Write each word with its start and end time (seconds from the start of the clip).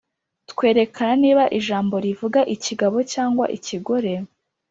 Twerekana 0.51 1.13
niba 1.23 1.43
ijambo 1.59 1.95
rivuga 2.05 2.39
ikigabo 2.55 2.97
cyangwa 3.13 3.45
ikigore, 3.57 4.13